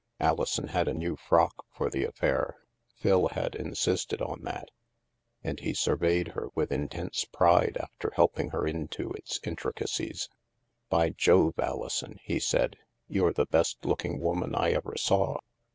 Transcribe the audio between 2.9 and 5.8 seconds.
Phil had insisted on that— and he